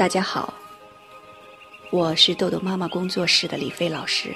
[0.00, 0.54] 大家好，
[1.90, 4.34] 我是豆豆妈妈工作室的李飞老师，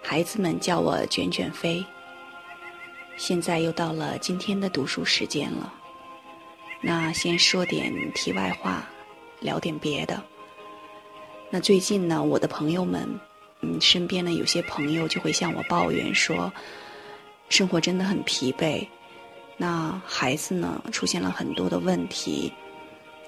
[0.00, 1.84] 孩子们叫我卷卷飞。
[3.16, 5.74] 现在又到了今天的读书时间了，
[6.80, 8.88] 那先说点题外话，
[9.40, 10.22] 聊点别的。
[11.50, 13.08] 那最近呢，我的朋友们，
[13.62, 16.52] 嗯，身边呢有些朋友就会向我抱怨说，
[17.48, 18.86] 生活真的很疲惫。
[19.56, 22.52] 那孩子呢，出现了很多的问题。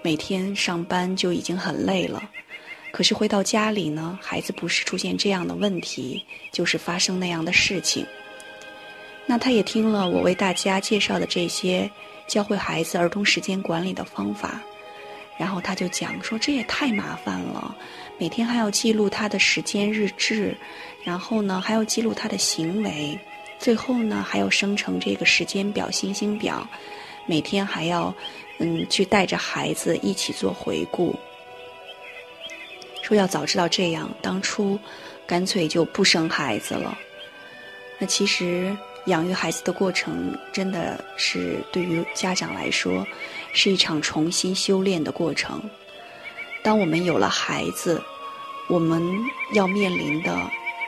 [0.00, 2.30] 每天上班就已经很累了，
[2.92, 8.06] 可是回到家里呢，孩子不是出现这样的问题，就是发生那样的事情。
[9.26, 11.90] 那他也听了我为大家介绍的这些
[12.28, 14.60] 教会孩子儿童时间管理的方法，
[15.36, 17.76] 然后他就讲说这也太麻烦了，
[18.18, 20.56] 每天还要记录他的时间日志，
[21.04, 23.18] 然后呢还要记录他的行为，
[23.58, 26.66] 最后呢还要生成这个时间表、星星表，
[27.26, 28.14] 每天还要。
[28.58, 31.14] 嗯，去带着孩子一起做回顾，
[33.02, 34.78] 说要早知道这样，当初
[35.26, 36.98] 干脆就不生孩子了。
[38.00, 43.06] 那其实养育孩子的过程，真的是对于家长来说，
[43.52, 45.62] 是一场重新修炼的过程。
[46.62, 48.02] 当我们有了孩子，
[48.68, 49.00] 我们
[49.52, 50.36] 要面临的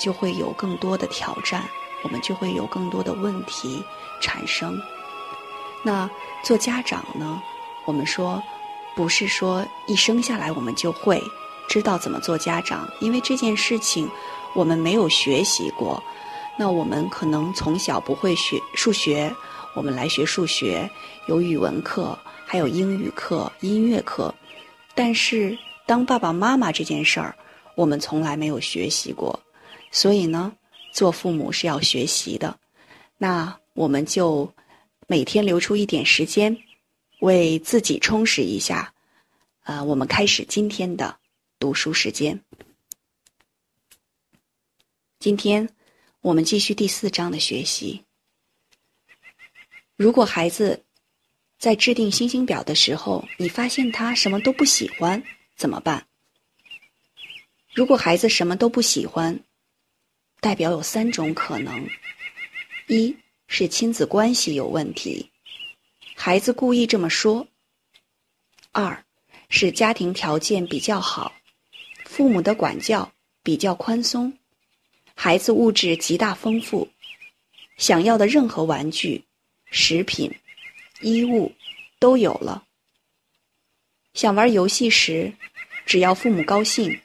[0.00, 1.62] 就会有更多的挑战，
[2.02, 3.82] 我们就会有更多的问题
[4.20, 4.76] 产生。
[5.84, 6.10] 那
[6.44, 7.40] 做家长呢？
[7.84, 8.42] 我们说，
[8.94, 11.22] 不是说一生下来我们就会
[11.68, 14.08] 知道怎么做家长，因为这件事情
[14.54, 16.02] 我们没有学习过。
[16.58, 19.34] 那我们可能从小不会学数学，
[19.74, 20.88] 我们来学数学，
[21.26, 24.34] 有语文课，还有英语课、音乐课。
[24.94, 27.34] 但是当爸爸妈妈这件事儿，
[27.74, 29.40] 我们从来没有学习过。
[29.90, 30.52] 所以呢，
[30.92, 32.54] 做父母是要学习的。
[33.16, 34.52] 那我们就
[35.06, 36.56] 每天留出一点时间。
[37.22, 38.92] 为自己充实一下，
[39.62, 41.20] 呃，我们开始今天的
[41.60, 42.42] 读书时间。
[45.20, 45.68] 今天
[46.20, 48.02] 我们继续第四章的学习。
[49.94, 50.84] 如果孩子
[51.58, 55.22] 在制定星星表的时候，你发现他什么都不喜欢，
[55.54, 56.04] 怎么办？
[57.72, 59.38] 如果孩子什么都不喜欢，
[60.40, 61.88] 代表有三种可能：
[62.88, 63.16] 一
[63.46, 65.30] 是亲子关系有问题。
[66.14, 67.46] 孩子故意这么说。
[68.70, 69.04] 二，
[69.48, 71.32] 是家庭条件比较好，
[72.04, 73.12] 父母的管教
[73.42, 74.32] 比较宽松，
[75.14, 76.88] 孩子物质极大丰富，
[77.76, 79.24] 想要的任何玩具、
[79.66, 80.32] 食品、
[81.00, 81.52] 衣物
[81.98, 82.64] 都有了。
[84.14, 85.32] 想玩游戏时，
[85.84, 87.00] 只要父母高兴，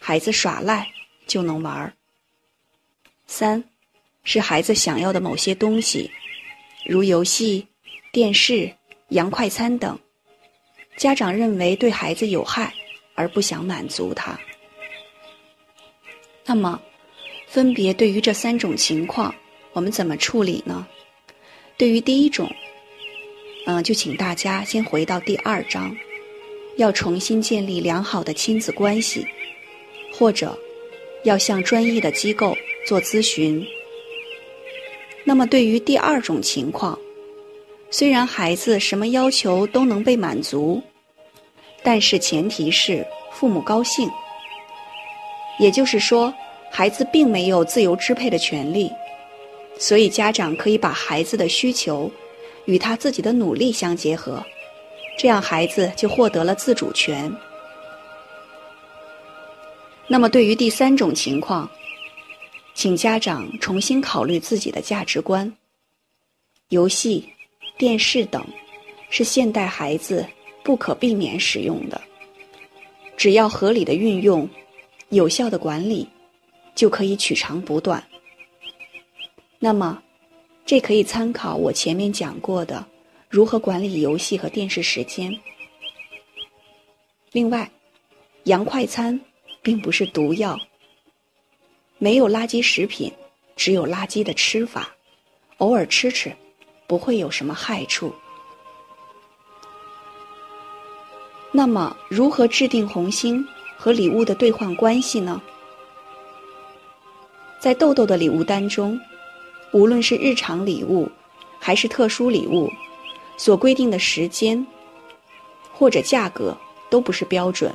[0.00, 0.92] 孩子耍赖
[1.26, 1.96] 就能玩。
[3.26, 3.64] 三，
[4.22, 6.10] 是孩子想要的某些东西，
[6.84, 7.66] 如游戏。
[8.12, 8.68] 电视、
[9.10, 9.96] 洋快餐等，
[10.96, 12.74] 家长认为对孩子有害，
[13.14, 14.36] 而不想满足他。
[16.44, 16.80] 那么，
[17.46, 19.32] 分别对于这三种情况，
[19.72, 20.84] 我们怎么处理呢？
[21.76, 22.50] 对于第一种，
[23.66, 25.96] 嗯，就请大家先回到第二章，
[26.78, 29.24] 要重新建立良好的亲子关系，
[30.12, 30.58] 或者
[31.22, 33.64] 要向专业的机构做咨询。
[35.22, 36.98] 那么，对于第二种情况，
[37.90, 40.80] 虽然孩子什么要求都能被满足，
[41.82, 44.08] 但是前提是父母高兴。
[45.58, 46.32] 也就是说，
[46.70, 48.90] 孩子并没有自由支配的权利，
[49.76, 52.10] 所以家长可以把孩子的需求
[52.64, 54.42] 与他自己的努力相结合，
[55.18, 57.30] 这样孩子就获得了自主权。
[60.06, 61.68] 那么，对于第三种情况，
[62.72, 65.52] 请家长重新考虑自己的价值观，
[66.68, 67.28] 游戏。
[67.80, 68.46] 电视等
[69.08, 70.26] 是现代孩子
[70.62, 71.98] 不可避免使用的，
[73.16, 74.46] 只要合理的运用、
[75.08, 76.06] 有效的管理，
[76.74, 78.06] 就可以取长补短。
[79.58, 80.02] 那么，
[80.66, 82.86] 这可以参考我前面讲过的
[83.30, 85.34] 如何管理游戏和电视时间。
[87.32, 87.70] 另外，
[88.44, 89.18] 洋快餐
[89.62, 90.60] 并不是毒药，
[91.96, 93.10] 没有垃圾食品，
[93.56, 94.94] 只有垃圾的吃法，
[95.56, 96.30] 偶尔吃吃。
[96.90, 98.12] 不会有什么害处。
[101.52, 103.46] 那么，如何制定红星
[103.76, 105.40] 和礼物的兑换关系呢？
[107.60, 109.00] 在豆豆的礼物单中，
[109.72, 111.08] 无论是日常礼物
[111.60, 112.68] 还是特殊礼物，
[113.36, 114.66] 所规定的时间
[115.72, 116.56] 或者价格
[116.90, 117.72] 都不是标准，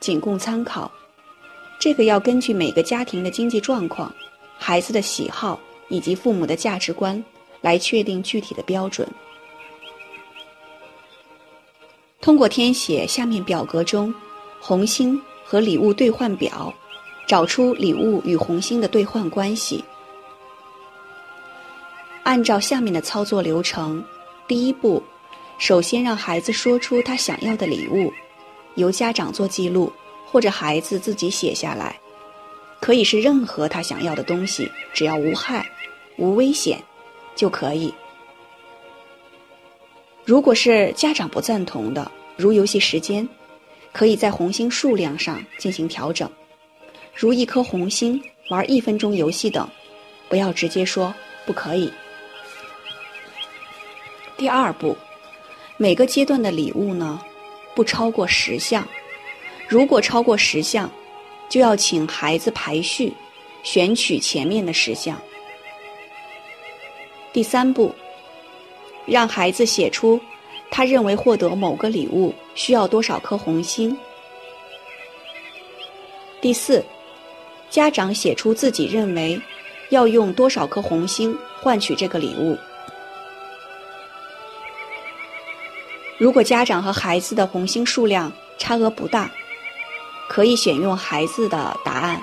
[0.00, 0.92] 仅供参考。
[1.78, 4.14] 这个要根据每个家庭的经济状况、
[4.58, 5.58] 孩子的喜好
[5.88, 7.24] 以及父母的价值观。
[7.60, 9.06] 来确定具体的标准。
[12.20, 14.14] 通过填写下面表格中
[14.60, 16.72] 红星和礼物兑换表，
[17.26, 19.82] 找出礼物与红星的兑换关系。
[22.22, 24.04] 按照下面的操作流程，
[24.46, 25.02] 第一步，
[25.58, 28.12] 首先让孩子说出他想要的礼物，
[28.74, 29.90] 由家长做记录，
[30.26, 31.98] 或者孩子自己写下来，
[32.80, 35.66] 可以是任何他想要的东西，只要无害、
[36.18, 36.80] 无危险
[37.40, 37.94] 就可以。
[40.26, 43.26] 如果是家长不赞同的，如游戏时间，
[43.92, 46.30] 可以在红星数量上进行调整，
[47.14, 49.66] 如一颗红星玩一分钟游戏等，
[50.28, 51.14] 不要直接说
[51.46, 51.90] 不可以。
[54.36, 54.94] 第二步，
[55.78, 57.22] 每个阶段的礼物呢，
[57.74, 58.86] 不超过十项。
[59.66, 60.90] 如果超过十项，
[61.48, 63.14] 就要请孩子排序，
[63.62, 65.18] 选取前面的十项。
[67.32, 67.94] 第三步，
[69.06, 70.20] 让孩子写出
[70.70, 73.96] 他认为获得某个礼物需要多少颗红心。
[76.40, 76.84] 第四，
[77.68, 79.40] 家长写出自己认为
[79.90, 82.58] 要用多少颗红心换取这个礼物。
[86.18, 89.30] 如果家长和孩子的红星数量差额不大，
[90.28, 92.20] 可以选用孩子的答案，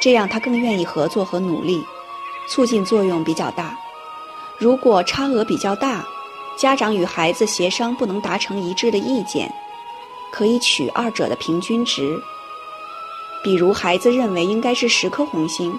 [0.00, 1.82] 这样他更愿意合作和努力，
[2.48, 3.76] 促进作用比较大。
[4.58, 6.04] 如果差额比较大，
[6.56, 9.52] 家长与孩子协商不能达成一致的意见，
[10.32, 12.18] 可以取二者的平均值。
[13.44, 15.78] 比如孩子认为应该是十颗红星，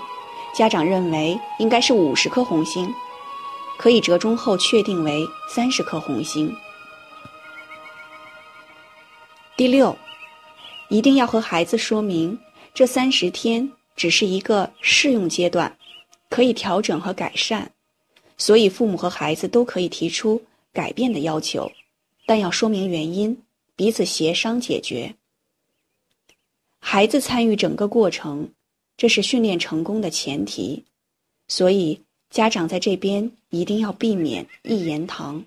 [0.54, 2.94] 家长认为应该是五十颗红星，
[3.78, 6.56] 可以折中后确定为三十颗红星。
[9.58, 9.98] 第六，
[10.90, 12.38] 一定要和孩子说明，
[12.76, 15.76] 这三十天只是一个试用阶段，
[16.30, 17.72] 可以调整和改善，
[18.38, 20.42] 所以父母和孩子都可以提出
[20.72, 21.72] 改变的要求，
[22.25, 23.42] 但要说明原因，
[23.75, 25.16] 彼此协商解决。
[26.80, 28.50] 孩子参与整个过程，
[28.95, 30.86] 这是训练成功的前提，
[31.48, 32.00] 所以
[32.30, 35.44] 家长在这边一定要避免一言堂。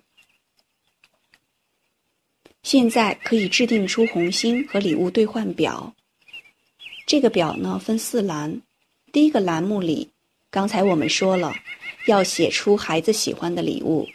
[2.63, 5.95] 现在可以制定出红心和礼物兑换表。
[7.07, 8.61] 这个表呢分四栏，
[9.13, 10.11] 第一个栏目里，
[10.51, 11.55] 刚才我们说了，
[12.07, 14.09] 要写出孩子喜欢的礼物。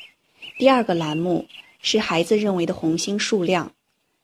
[0.58, 1.46] 第二个栏目
[1.82, 3.72] 是孩子认为的红星数量，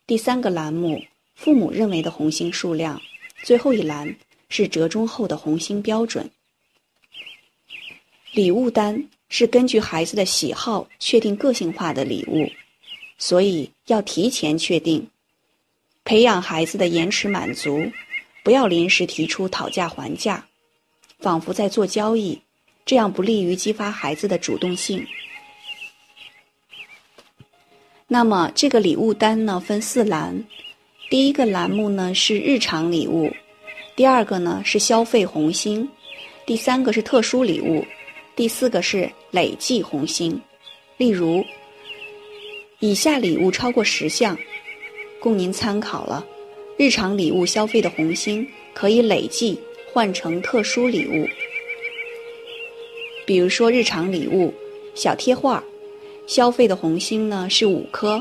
[0.07, 1.03] 第三个栏目
[1.35, 3.01] 父母认为的红星数量，
[3.43, 4.15] 最后一栏
[4.49, 6.29] 是折中后的红星标准。
[8.33, 12.49] 礼物单是根据孩子的喜好确定个性化的礼物。
[13.17, 15.07] 所以要提前确定，
[16.03, 17.91] 培养孩子的延迟满足，
[18.43, 20.47] 不要临时提出讨价还价，
[21.19, 22.41] 仿佛在做交易，
[22.91, 25.07] 这样不利于激发孩子的主动性。
[28.05, 30.43] 那么这个礼物单呢，分四栏，
[31.09, 33.33] 第一个栏目呢是日常礼物，
[33.95, 35.87] 第二个呢是消费红星，
[36.45, 37.85] 第三个是特殊礼物，
[38.35, 40.37] 第四个是累计红星。
[40.97, 41.41] 例如。
[42.79, 44.37] 以下礼物超过十项，
[45.21, 46.25] 供您参考了。
[46.77, 49.57] 日常礼物消费的红星可以累计
[49.93, 51.25] 换成特殊礼物，
[53.31, 54.53] 比如说日常礼物
[54.93, 55.63] 小贴画，
[56.27, 58.19] 消费的红星呢是五颗；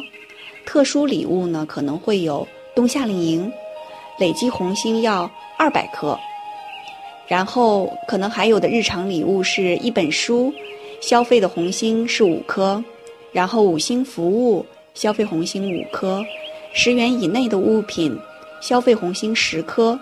[0.64, 2.46] 特殊礼物呢可能会有
[2.76, 3.52] 冬夏令营，
[4.20, 6.16] 累计红星要二百颗。
[7.26, 10.54] 然后可能还有的日常礼物是一本书，
[11.00, 12.80] 消费的红星是五颗。
[13.32, 14.64] 然后五星服务
[14.94, 16.24] 消费红星五颗，
[16.72, 18.16] 十元以内的物品
[18.60, 19.98] 消费红星十颗，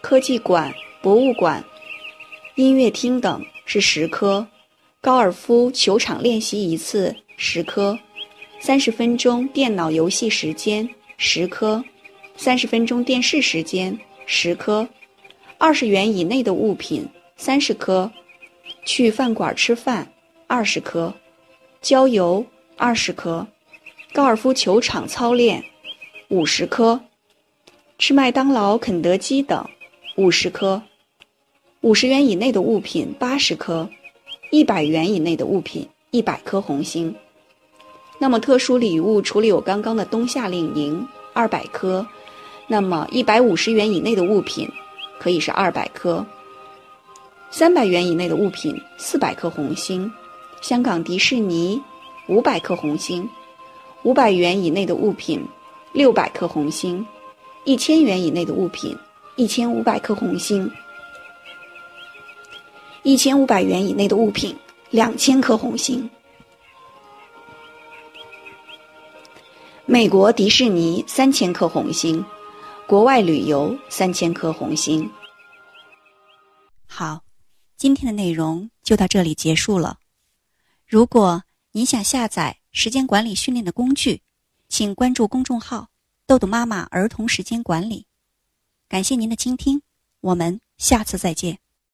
[0.00, 1.62] 科技馆、博物馆、
[2.54, 4.48] 音乐厅等是十颗，
[5.02, 7.98] 高尔夫球场练习一次十颗，
[8.60, 11.84] 三十分钟电脑游戏时间十颗，
[12.34, 14.88] 三十分钟电视时间十颗，
[15.58, 17.06] 二十元以内的物品
[17.36, 18.10] 三十颗，
[18.86, 20.10] 去饭馆吃饭
[20.46, 21.12] 二十颗，
[21.82, 22.44] 郊游。
[22.80, 23.44] 二十颗，
[24.12, 25.64] 高尔夫球场操练，
[26.28, 27.00] 五十颗，
[27.98, 29.68] 吃麦当劳、肯德基等，
[30.16, 30.80] 五十颗，
[31.80, 33.88] 五十元以内的物品八十颗，
[34.50, 37.14] 一百元以内的物品一百颗红星。
[38.18, 42.06] 那么特殊礼物除了有刚刚的冬夏令营二百颗，
[42.66, 44.68] 那么一百五十元以内的物品
[45.20, 46.26] 可以是二百颗，
[47.50, 50.12] 三百元以内的物品四百颗红星，
[50.60, 51.80] 香港迪士尼。
[52.26, 53.26] 五百颗红星，
[54.02, 55.42] 五百元以内的物品，
[55.94, 57.02] 六百颗红星；
[57.64, 58.94] 一千元以内的物品，
[59.36, 60.68] 一千五百颗红星；
[63.08, 64.54] 一千五百元以内的物品，
[64.90, 66.10] 两千颗红星。
[69.86, 72.22] 美国迪士尼三千颗红星，
[72.86, 75.10] 国外旅游三千颗红星。
[76.84, 77.22] 好，
[77.78, 79.98] 今天的内容就到这里结束了。
[80.86, 84.20] 如果你想下载时间管理训练的工具，
[84.68, 85.88] 请关注公众号
[86.28, 88.04] “豆豆妈妈儿童时间管理”。
[88.86, 89.80] 感谢您的倾听，
[90.20, 91.58] 我们下次再见。